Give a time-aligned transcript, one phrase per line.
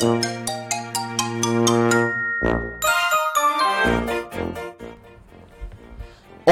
[0.00, 0.04] お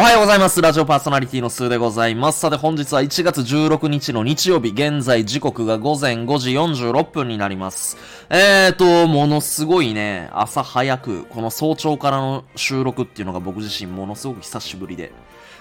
[0.00, 0.61] はようございます。
[0.61, 2.40] ラジオパーソナリティのスーでございます。
[2.40, 7.96] さて本日は1月16日の日曜日、現在時刻が午前5時46分になります。
[8.30, 15.13] えーと、ものすごいね、朝早く、この早朝からの収録っていうのが僕自身ものすごく久しぶりで。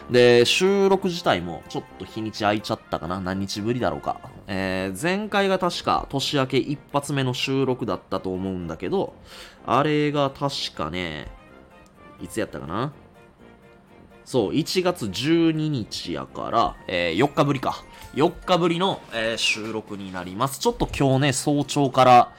[0.09, 4.19] で、収録自体もちょっと日にち空いちゃったかな何日ぶりだろうか。
[4.47, 9.15] えー、前回が確か年明け一発目の収録だったと思うんだけど、
[9.65, 11.27] あれが確かね、
[12.21, 12.93] いつやったかな
[14.25, 17.83] そう、1月12日やから、えー4日ぶりか。
[18.13, 20.59] 4日ぶりの、えー収録になります。
[20.59, 22.33] ちょっと今日ね、早朝から、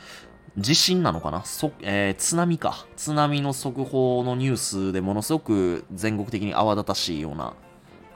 [0.59, 1.45] 地震なのかな？
[1.45, 2.87] そ、えー津波か。
[2.97, 7.55] 津波の速報のニュースでものすごく全国的に泡立たしいような、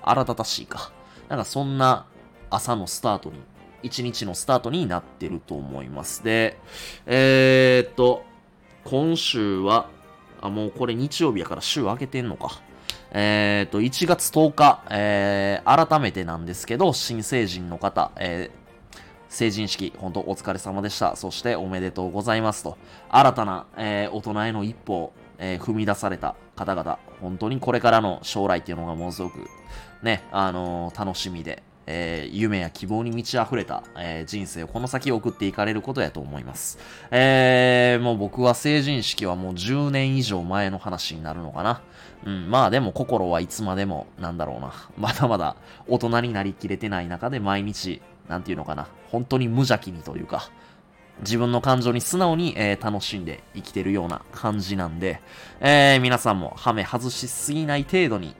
[0.03, 0.91] 荒立たしいか。
[1.29, 2.07] なんかそんな
[2.49, 3.37] 朝のスタートに、
[3.83, 6.25] 一日のスタートになってると思います。
[6.25, 6.59] で、
[7.07, 8.25] えー、っと、
[8.85, 9.89] 今週は、
[10.41, 12.63] あ、もうこれ日曜日やから週明けてんのか。
[13.13, 18.61] えっ、と、1月10日、えー、改めてなんですけど、新成人の方、えー
[19.31, 21.15] 成人式、本当お疲れ様でした。
[21.15, 22.77] そしておめでとうございますと。
[23.09, 29.47] 新たな、えー大人への一歩を、えー踏み出された方々、本当にこれからの将来っていうのがものすごく、
[30.03, 36.79] ね、あのー楽しみで、えー夢や希望に満ち溢れた、えー人生をこの先送っていかれることやと思います。
[37.13, 41.83] えーもう僕は成人式はもう10年以上前の話になるのかな。
[42.27, 44.73] うん、まあでも心はいつまでも、なんだろうな。
[44.99, 45.55] まだまだ
[45.87, 48.89] 大人になりきれてない中で毎日、なんていうのかな。
[49.11, 50.51] 本当に無邪気にというか、
[51.21, 55.21] 自分の感情に素直に、えー楽しんで生きてるような感じなんで、
[55.61, 58.33] えー皆さんもハメ外しすぎない程度にっ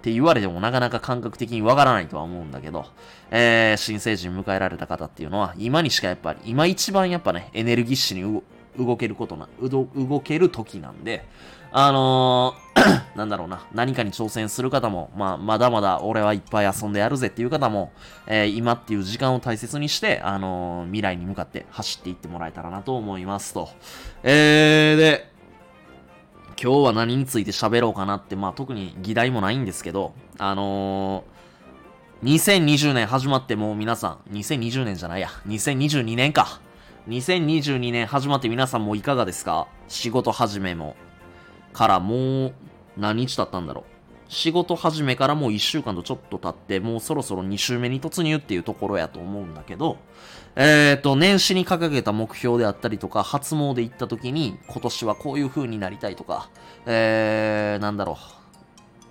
[0.00, 2.86] て言われてもなかなか感覚的にわからないとは思うんだけど、
[3.30, 8.42] えー新成人迎えられた方っていうのは、今にしかやっぱり、今一番やっぱね、エネルギッシュに
[8.78, 11.24] 動けることな、動ける時なんで、
[11.76, 12.64] あのー
[13.16, 17.92] なんだろうな、何かに挑戦する方も、まあ、まだまだ俺はいっぱい遊んでやるぜっていう方も、
[18.26, 23.68] えー今っていう時間を大切にして、あのー未来に向かって走っていってもらえたらなと思いますと。
[24.22, 25.30] えー、で、
[26.62, 36.60] 今日は何について喋ろうかなって、まあ特に議題もないんですけど、あのー、2020年始まってもう皆さん、2020年じゃないや、2022年か。
[37.08, 39.68] 2022年始まって皆さんもいかがですか？
[39.88, 40.96] 仕事始めも。
[41.74, 42.54] からもう、
[42.96, 44.32] 何日経ったんだろう？
[44.32, 49.98] 仕事始めからもう1週間とちょっと経って、もうそろそろ2週目に突入っていうところやと思うんだけど、
[50.56, 56.48] えっ、と、年始に掲げた目標であったりとか、初詣行った時に、今年はこういう風になりたいとか、
[56.86, 58.16] えー、なんだろう。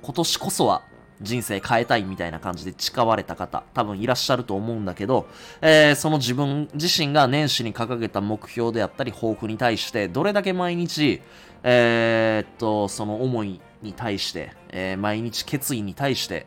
[0.01, 0.81] 今年こそは
[1.21, 5.27] 人生変えたいみたいな感じで誓われた方、多分いらっしゃると思うんだけど、
[5.61, 11.21] えーその自分自身が年始に掲げた目標であったり、抱負に対して、どれだけ毎日、
[11.63, 16.45] えーっと、その思いに対して、えー毎日決意に対して、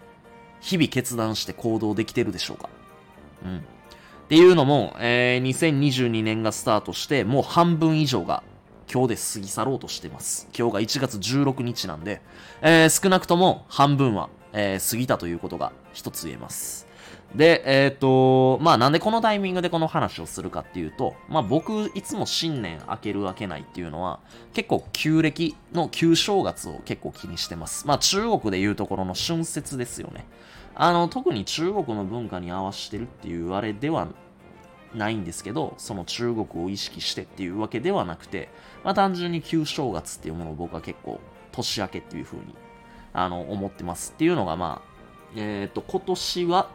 [0.60, 2.68] 日々決断して行動できてるでしょうか
[3.44, 3.58] うん。
[3.58, 3.60] っ
[4.28, 8.42] ていうのも、えー2022年がスタートして、もう半分以上が
[8.92, 10.48] 今日で過ぎ去ろうとしてます。
[10.56, 12.20] 今日が1月16日なんで、
[12.62, 16.86] えー少なくとも半分は、えー過ぎたということが一つ言えます。
[17.34, 24.20] で、えっ、と、まあなんでこのタイミングでこの話をするかっていうと、まあ僕いつも新年明ける明けないっていうのは、
[24.54, 27.86] 結構旧暦の旧正月を結構気にしてます。
[27.86, 30.24] まあ中国でいうところの春節ですよね。
[30.74, 34.08] あの、特に中国の文化に合わせてるっていうあれでは
[34.94, 38.48] ないんですけど、その中国を意識してっていうわけではなくて、
[38.84, 41.20] まあ単純に旧正月っていうものを僕は結構
[41.52, 42.54] 年明けっていう風に、
[43.16, 44.12] あの、思ってます。
[44.12, 44.96] っていうのがまあ、
[45.36, 46.70] えっ、と、今年は、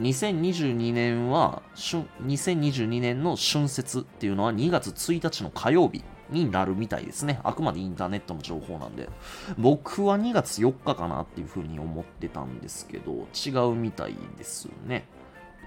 [0.00, 7.40] 2022年は、春、2022年の春節っていうのは2月1日の火曜日になるみたいですね。
[7.42, 9.08] あくまでインターネットの情報なんで。
[9.56, 15.06] 僕は2月4日かなっていう風に思ってたんですけど、違うみたいですね。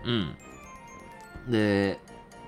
[0.05, 1.51] うん。
[1.51, 1.99] で、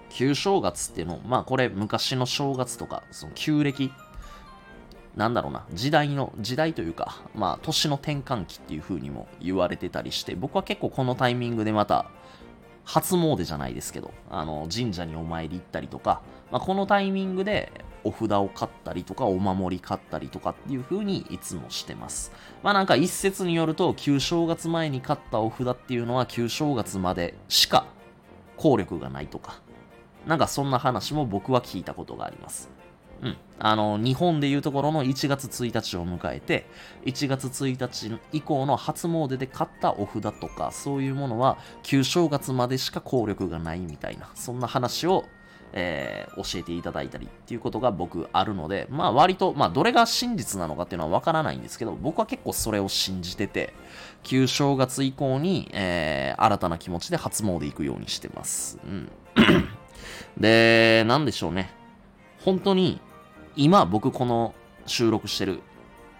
[0.09, 3.91] 旧正月っていうの、まあこれ昔の正月とか、その旧暦、
[5.15, 12.05] なんだろうな、時代の、時代というか、まあ年の転換期っていう風にも言われてたりして、僕は結構このタイミングでまた、
[12.83, 16.21] 初詣じゃないですけど、あの、神社にお参り行ったりとか、
[16.51, 17.71] まあ、このタイミングで
[18.03, 22.31] お札を買ったりとか、お守り買ったりとかっていう風にいつもしてます。
[22.63, 27.85] まあなんか一説によると、旧正月前に買ったお札っていうのは旧正月までしか
[28.57, 29.61] 効力がないとか、
[30.25, 32.69] なんかそんな話も僕は聞いたことがあります。
[33.21, 33.37] うん。
[33.59, 36.65] あの、日本でいうところの1月1日を迎えて、
[37.05, 45.25] 1月1日以降の初詣で買ったお札とか、そういうものは、旧正月までしか効力がないみたいな、そんな話を、
[45.73, 53.73] えー、教えていただいたりっていうことが僕あるので、まあ割と、まあどれが真実なのかっていうのはわからないんですけど、僕は結構それを信じてて、
[54.23, 58.79] 旧正月以降に、えー、新たな気持ちで初詣行くようにしてます。
[58.83, 59.11] うん。
[60.37, 61.71] で、なんでしょうね。
[62.43, 62.99] 本当に、
[63.55, 64.53] 今僕この
[64.85, 65.61] 収録してる、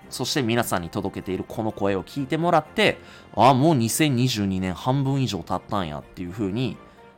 [0.10, 3.00] そして皆さんに届けているこの声を聞いてもらって、
[3.36, 6.78] ああ、もう2022年半分以上経ったんやっていう風に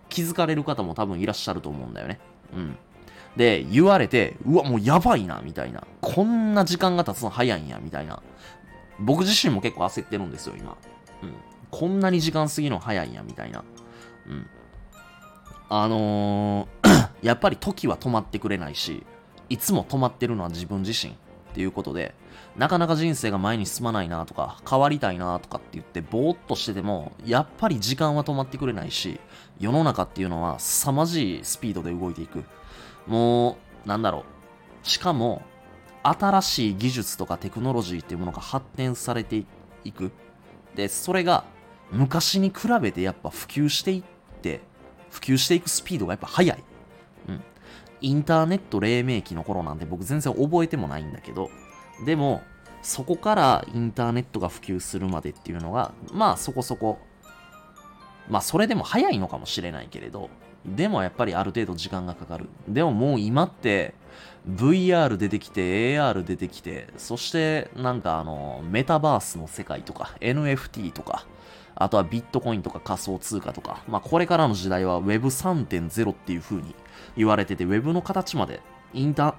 [0.10, 2.20] 気づかれる方も多分いらっしゃると思うんだよね。
[2.56, 2.78] うん。
[3.36, 5.84] で、言われて、うわ、もうやばいな、みたいな。
[6.02, 8.22] こんな時間が経つの早いんや、みたいな。
[9.00, 10.78] 僕自身も結構焦ってるんですよ、今。
[11.24, 11.34] うん。
[11.72, 13.64] こんなに時間過ぎるの早いんや、みたいな。
[14.28, 14.48] うん。
[15.70, 19.04] あのー やっぱり時は止まってくれないし、
[19.54, 21.16] いつも止まってるのは自分自身っ
[21.54, 22.16] ていうことで、
[22.58, 29.20] なかなか人生が前に進まないなとか、変わりたいなとかって言って、ぼーっとしてても、やっぱり時間は止まってくれないし、
[29.60, 32.44] 世の中っていうのは凄まじいスピードで動いていく。
[33.06, 34.26] もう、なんだろ
[34.84, 34.88] う。
[34.88, 35.44] しかも、
[36.02, 39.44] 新しい技術とかテクノロジーっていうものが発展されて
[39.84, 40.12] いく。
[40.74, 41.46] で、それが
[41.92, 44.04] 昔に比べてやっぱ普及していっ
[44.42, 44.62] て、
[45.12, 46.64] 普及していくスピードがやっぱ速い。
[48.04, 51.50] インターネット黎明期の頃なんて僕全然覚えてもないんだけど、
[52.06, 52.44] でも、
[52.82, 57.00] そこからインターネットが普及するまでっていうのが、まあそこそこ、
[58.30, 60.30] まあそれでも早いのかもしれないけれど、
[60.66, 62.50] でもやっぱりある程度時間がかかる。
[62.68, 63.94] でももう今って
[64.50, 71.26] VR 出てきて AR 出てきて、そしてなんかあのメタバースの世界とか NFT とか、
[71.76, 76.76] あとはビットコインとか仮想通貨とか、まあこれからの時代は Web3.0 っていう風に
[77.16, 78.62] 言われてて、Web の形まで
[78.94, 79.36] インタ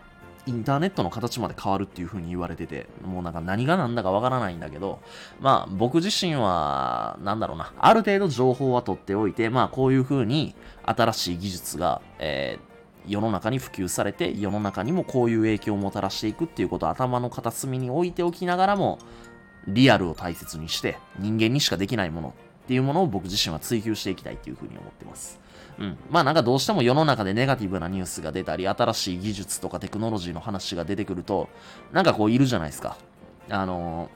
[0.46, 5.00] インターネットの形まで変わるっていう風に言われてて、もうなんか何が何だかわからないんだけど、
[5.40, 10.54] まあ僕自身は、なんだろうな、ある程度情報は取っておいて、まあこういう風に
[10.84, 18.98] 新しい技術が、えー、世の中に普及されて、世の中にもこういう影響をもたらしていくっていうことを頭の片隅に置いておきながらも、
[19.66, 22.34] リアルを大切にして、人間にしかできないもの
[22.64, 25.38] っていうものを僕自身は追求していきたいっていう風に思ってます。
[25.78, 25.98] うん。
[26.10, 31.48] まあなんかどうしても世の中でネガティブなニュースが出たり、新しい技術とかテクノロジーの話が出てくると、
[31.92, 32.96] なんかこういるじゃないですか。
[33.50, 34.10] あの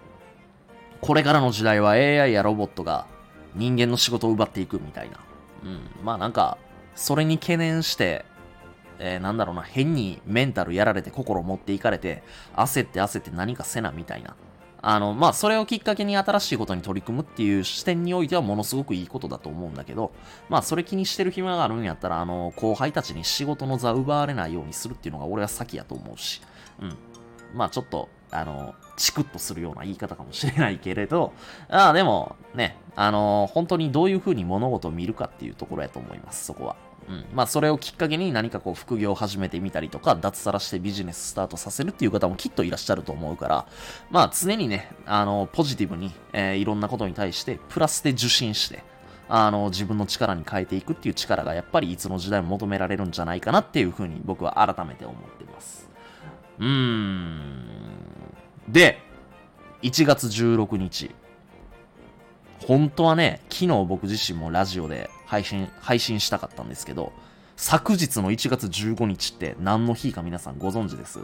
[1.03, 3.07] ー、これからの時代は AI やロボットが
[3.55, 5.19] 人間の仕事を奪っていくみたいな。
[5.65, 5.91] うん。
[6.05, 6.59] まあなんか、
[6.95, 8.25] それに懸念して、
[8.99, 12.23] えー、なんだろうな、変にメンタルやられて心持っていかれて、
[12.57, 14.35] 焦って焦って何かせなみたいな。
[14.81, 20.13] あの、まあ、それをきっかけに新しいことに取り組むっていう視点においてはものすごくいいことだと思うんだけど、
[20.49, 26.41] まあ、それ気にしてる暇があるんやったら、あの、後輩たちに仕事の座奪われないようにするっていうのが俺は先やと思うし、
[26.81, 26.97] うん。
[27.55, 31.33] まあ、ちょっと、あの、チクッとするような言い方かもしれないけれど、
[31.69, 36.77] ああ、でも、ね、あの、本当にどういう風に物事を見るかっていうところやと思います、そこは。
[37.09, 37.25] うん。
[37.33, 43.67] まあ、それをきっかけに何かこう、副業を始めてみたりとか、脱サラしてビジネススタートさせるっていう方もきっといらっしゃると思うから、
[44.11, 48.85] まあ、常にね、あの、ポジティブに、えー、いろんなことに対して、プラスで受信して、
[49.29, 55.89] あの、自分の力に変えていくっていう力が、やっぱりいつの時代も求められるんじゃないかなっていうふうに僕は改めて思ってます。
[56.59, 57.65] うーん。
[58.69, 59.01] で、
[59.83, 61.15] 1月16日。
[62.67, 67.13] 本当はね、昨日僕自身もラジオで配信、配信したかったんですけど、
[67.57, 71.21] 昨日の1月15日って何の日か皆さんご存知です？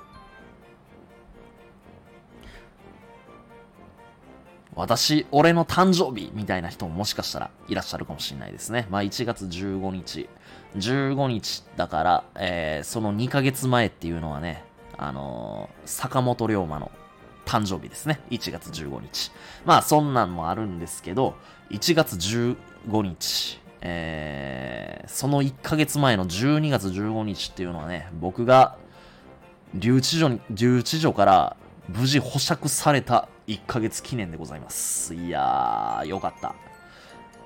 [4.76, 8.88] 私、俺の誕生日みたいな人ももしかしたらいらっしゃるかもしれないですね。
[8.91, 10.29] まあ1月15日。
[10.76, 14.64] 15日だから、えー、その2ヶ月前っていうのはね、
[14.98, 16.91] あのー、坂本龍馬の
[17.44, 18.20] 誕生日ですね。
[18.31, 19.31] 1月15日。
[19.65, 21.36] まあそんなんもあるんですけど、
[21.70, 28.77] 1月15日、えー、その1ヶ月前の12月15日っていうのはね、僕が
[29.74, 31.56] 留置所に、留置所から
[31.89, 35.15] 無事保釈された1ヶ月記念でございます。
[35.15, 36.55] いやー、よかった。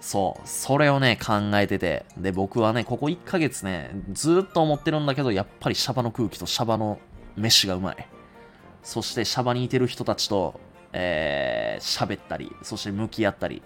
[0.01, 7.01] そう、それをね、考えてて、で、僕はね、ここ1ヶ月ね、ずっと思ってるんだけど、やっぱりシャバの空気とシャバの
[7.37, 8.09] 飯がうまい。
[8.83, 10.61] そしてシャバにいてる人たちと、
[10.93, 13.63] えー、喋ったり、そして向き合ったり、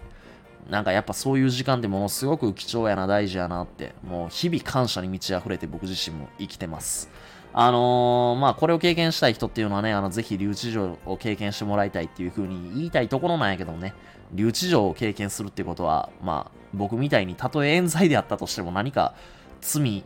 [0.71, 7.11] なんかやっぱそういう時間ってものすごく貴重やな、大事やなって、もう日々感謝に満ち溢れて僕自身も生きてます。
[7.55, 13.95] あのー、まあこれを経験したい人っていうのはね、あの、ぜひ留置場を経験してもらいたいっていう風に言いたいところなんやけどね、
[14.33, 19.15] 留置場を経験するってことは、まあ僕みたいにたとえ冤罪であったとしても何か
[19.61, 20.05] 罪、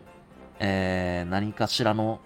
[0.58, 2.20] えー、何かしらの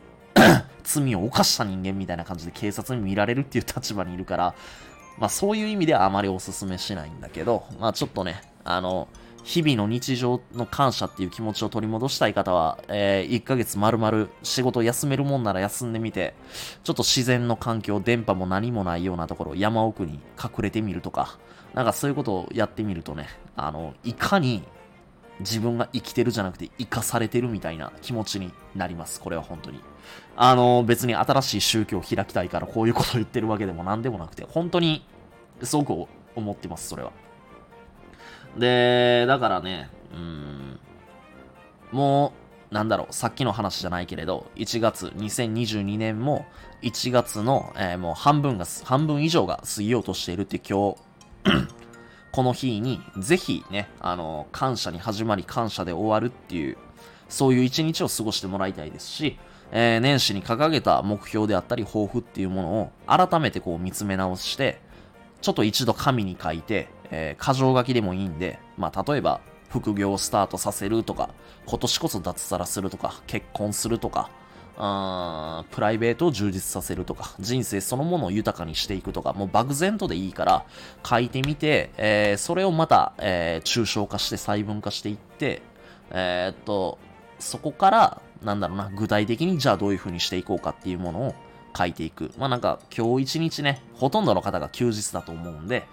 [0.83, 4.55] 罪を犯した人間みたいな感じで警察に見られるっていう立場にいるから、
[5.19, 9.09] まあそういう意味ではあまりおすすめしないんだけど、まあちょっとね、あの、
[9.43, 16.35] 日々の日常の感謝っていう気持ちを取り戻したい方は、えー、1ヶ月丸々仕事休めるもんなら休んでみて、
[16.85, 21.39] ちょっと自然の環境、電波も何もないようなところ、山奥に隠れてみるとか、
[21.75, 24.63] なんかそういうことをやってみるとね、あの、いかに
[25.41, 29.21] 自分が生きてるじゃなくて生かされてるみたいな気持ちになります。
[29.21, 29.81] これは本当に。
[30.37, 35.05] あの、別に新しい宗教を開きたいからこういうことを言ってるわけでも何でもなくて、本当に
[35.63, 37.13] すごく思ってます、それは。
[38.57, 40.81] で、だからね、うん、
[41.93, 42.33] も
[42.71, 46.47] う、なんだろう、さっきの話じゃないけれど、1月、2022年も、
[46.83, 50.97] 1月の、えー、もう半分が、半分以上が過ぎようとしているって今日、
[52.33, 56.79] この日に、ぜひね、あの、感謝に始まり、感謝で終わるっていう、
[57.31, 59.39] そういう一日を過ごしてもらいたいですし、
[59.73, 64.81] えー、年始に掲げた目標であったり、抱負っていうものを改めてこう見つめ直して、
[65.41, 71.31] ちょっと一度紙に書いて、えー、箇条書きでもいいんで、まあ、例えば、副業をスタートさせるとか、
[71.67, 74.31] 今年こそ脱サラするとか、結婚するとか、
[74.83, 80.65] あプライベートを充実させるとか、人生そのものを豊かにしていくとか、もう漠然とでいいから
[81.07, 85.63] 書いてみて、えー、それをまた、えー、抽象化して細分化していって、
[86.11, 86.99] えー、っと、
[87.41, 91.35] そこから、なんだろうな、具体的にじゃあどういう風にしていこうかっていうものを
[91.77, 92.31] 書いていく。
[92.39, 95.85] まあなんか今日一日ね、ほとんどの方が休日だと思うんで、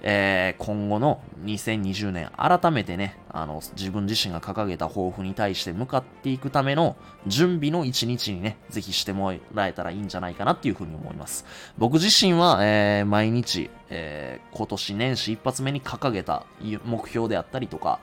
[0.00, 11.44] えー、今後の2020年、改めてね、あの、自分自身が掲げた抱負に対して向かっていくための準備の一日にね、ぜひしてもらえたらいいんじゃないかなっていうふうに思います。
[11.78, 16.44] 僕自身は、えー、毎日、えー、今年年始一発目に掲げた
[16.84, 17.98] 目標であったりとか、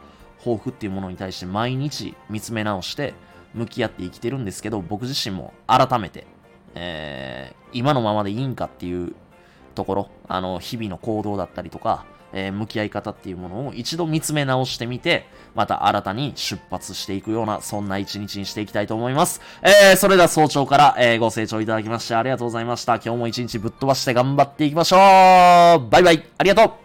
[0.46, 3.16] 抱負っていうものに対して毎日見つめ直して
[3.56, 6.28] 向き合って生きてるんですけど、僕自身も改めて、
[6.76, 9.16] えー、今のままでいいんかっていう
[9.74, 15.26] ところ、あの、日々の行動だったりとか、えー、向き合い方っていうものを一度見つめ直してみて、
[15.56, 19.42] また新たに出発していくような、そんな一日にしていきたいと思います。
[19.64, 22.96] えー、それでは早朝から、えー、ご清聴いただきましてありがとうございました。
[22.96, 25.00] 今日も一日ぶっ飛ばして頑張っていきましょう
[25.90, 26.85] バイバイありがとう